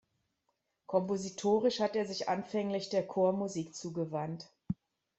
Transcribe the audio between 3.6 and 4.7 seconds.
zugewandt.